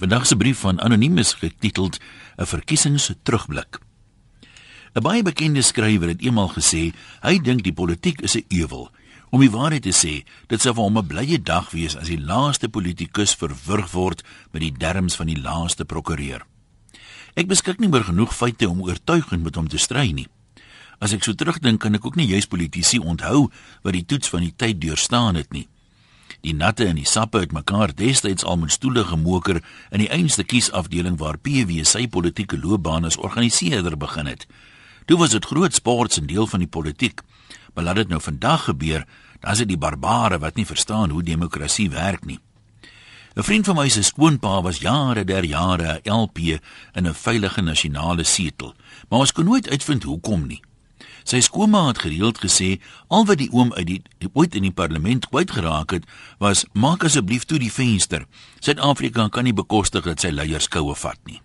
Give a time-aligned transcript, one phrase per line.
[0.00, 1.98] Vandag se brief van anoniem is getiteld
[2.36, 3.78] 'n verkiesingsterugblik.
[4.94, 8.90] 'n Baie bekende skrywer het eendag gesê hy dink die politiek is 'n ewel.
[9.30, 12.20] Om die waarheid te sê, dit sou vir hom 'n blye dag wees as die
[12.20, 16.46] laaste politikus verwrig word met die derms van die laaste prokureur.
[17.34, 20.28] Ek beskik nie oor genoeg feite om oortuigend met hom te stry nie.
[20.98, 23.50] As ek so terugdink, kan ek ook nie juis politici onthou
[23.82, 25.68] wat die toets van die tyd deurstaan het nie.
[26.40, 30.44] Die natte en die sappe het mekaar destyds al met stoele gemoker in die einste
[30.44, 34.46] kiesafdeling waar PW sy politieke loopbaan as organiseerder begin het.
[35.06, 37.20] Toe was dit groot sports en deel van die politiek.
[37.74, 39.06] Maar laat dit nou vandag gebeur,
[39.40, 42.38] dan is dit die barbare wat nie verstaan hoe demokrasie werk nie.
[43.36, 46.38] 'n Vriend van my se skoonpa was jare der jare 'n LP
[46.92, 48.74] in 'n veilige nasionale setel,
[49.08, 50.62] maar ons kon nooit uitvind hoekom nie.
[51.30, 54.74] Sy skoonma het gereeld gesê al wat die oom uit die, die ooit in die
[54.74, 56.06] parlement kwyt geraak het,
[56.42, 58.24] was maak asseblief toe die venster.
[58.58, 61.38] Suid-Afrika kan nie bekostig dat sy leierskoue vat nie.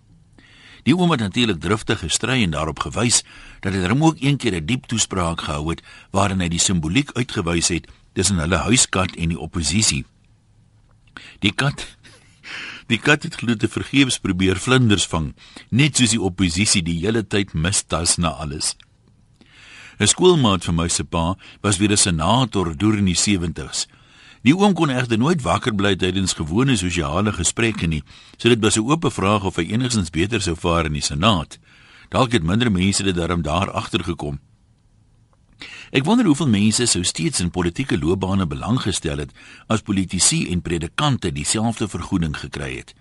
[0.86, 3.20] Die oom het natuurlik driftig gestry en daarop gewys
[3.62, 7.10] dat hy hom ook een keer 'n diep toespraak gehou het waarin hy die simboliek
[7.14, 10.04] uitgewys het tussen hulle huiskat en die oppositie.
[11.38, 11.86] Die kat
[12.90, 15.34] Die kat het glo te vergeefs probeer vlinders vang,
[15.70, 18.76] net soos die oppositie die hele tyd mistas na alles.
[19.98, 23.86] 'n Skoolmaat van my se pa was weer 'n senator deur in die 70s.
[24.42, 28.02] Die oom kon egter nooit wakker bly tydens gewone sosiale gesprekke nie.
[28.36, 31.58] So dit was 'n oop vraag of hy enigstens beter sou vaar in die senaat.
[32.08, 34.38] Dalk het minder mense dit daarom daar agter gekom.
[35.90, 39.32] Ek wonder hoeveel mense sou steeds in politieke loopbane belang gestel het
[39.66, 42.94] as politici en predikante dieselfde vergoeding gekry het.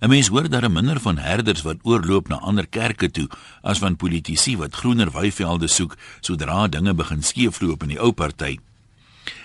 [0.00, 3.28] 'n Mens hoor daar minder van herders wat oorloop na ander kerke toe
[3.62, 8.58] as van politici wat groener weivelde soek sodra dinge begin skeefloop in die ou party.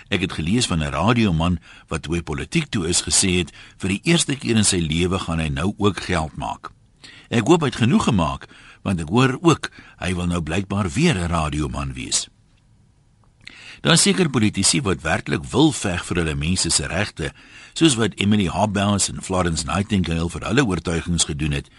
[0.08, 4.00] Ek het gelees van 'n radioman wat toe politiek toe is gesê het vir die
[4.02, 6.70] eerste keer in sy lewe gaan hy nou ook geld maak.
[7.30, 8.48] Ek hoop hy het genoeg gemaak
[8.82, 12.31] want ek hoor ook hy wil nou blykbaar weer 'n radioman wees.
[13.82, 17.32] Daar seker politici wat werklik wil veg vir hulle mense se regte,
[17.74, 21.70] soos wat Emily Hobhouse en Florence Nightingale vir hulle oortuigings gedoen het.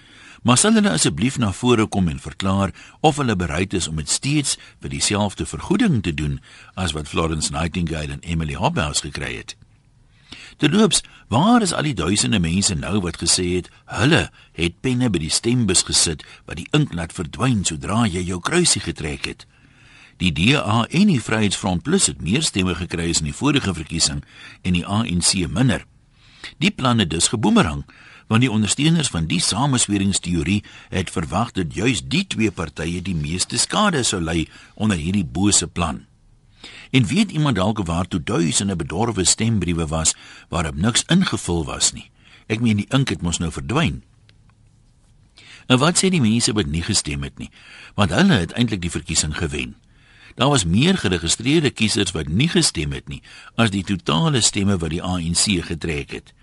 [0.44, 4.12] Maar sal hulle asseblief na vore kom en verklaar of hulle bereid is om dit
[4.12, 6.42] steeds vir dieselfde vergoeding te doen
[6.76, 9.56] as wat Florence Nightingale en Emily Hobhouse gekry het?
[10.60, 14.26] Terloops, waar is al die duisende mense nou wat gesê het hulle
[14.60, 18.84] het penne by die stembus gesit wat die ink laat verdwyn sodra jy jou kruisie
[18.84, 19.48] getrek het?
[20.18, 24.24] Die DA en die Vryheidsfront Plus het meer stemme gekry as in die vorige verkiesing
[24.62, 25.86] en die ANC minder.
[26.60, 27.84] Die planne dus geboomerang
[28.28, 33.60] want die ondersteuners van die samesweringsteorie het verwag dat juis die twee partye die meeste
[33.60, 36.06] skade sou ly onder hierdie bose plan.
[36.92, 40.16] En weet iemand dalk waar toe duisende bedorwe stembriewe was
[40.50, 42.10] waarop niks ingevul was nie.
[42.48, 44.04] Ek meen die ink het mos nou verdwyn.
[45.68, 47.50] En wat sê die mense wat nie gestem het nie?
[47.96, 49.76] Want hulle het eintlik die verkiesing gewen.
[50.36, 53.22] Daar was meer geregistreerde kiesers wat nie gestem het nie
[53.56, 56.34] as die totale stemme wat die ANC getrek het.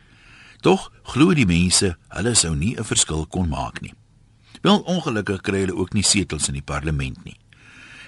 [0.61, 3.95] Tog glo die mense hulle sou nie 'n verskil kon maak nie.
[4.63, 7.37] Wel ongelukkig kry hulle ook nie setels in die parlement nie.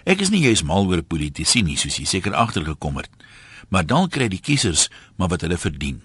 [0.04, 3.10] Ek is nie juis mal oor politici nie, soos jy seker agtergekom het,
[3.68, 6.02] maar dan kry die kiesers maar wat hulle verdien.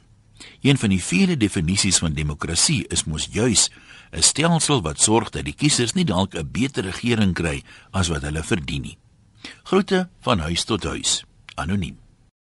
[0.61, 3.69] Een van die vele definisies van demokrasie is mos juis
[4.11, 8.21] 'n stelsel wat sorg dat die kiesers nie dalk 'n beter regering kry as wat
[8.21, 8.97] hulle verdien nie.
[9.63, 11.23] Groete van huis tot huis.
[11.55, 12.06] Anoniem.